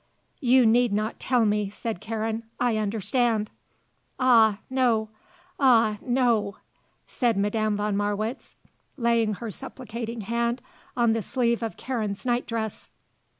"You 0.39 0.65
need 0.65 0.91
not 0.91 1.19
tell 1.19 1.45
me," 1.45 1.69
said 1.69 2.01
Karen. 2.01 2.41
"I 2.59 2.77
understand." 2.77 3.51
"Ah, 4.19 4.57
no: 4.67 5.09
ah, 5.59 5.99
no:" 6.01 6.57
said 7.05 7.37
Madame 7.37 7.77
von 7.77 7.95
Marwitz, 7.95 8.55
laying 8.97 9.35
her 9.35 9.51
supplicating 9.51 10.21
hand 10.21 10.59
on 10.97 11.13
the 11.13 11.21
sleeve 11.21 11.61
of 11.61 11.77
Karen's 11.77 12.25
nightdress. 12.25 12.89